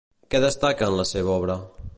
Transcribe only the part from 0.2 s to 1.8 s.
Què destaca en la seva obra?